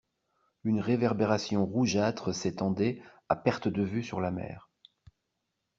[0.63, 4.71] Une réverbération rougeâtre s'étendait à perte de vue sur la mer.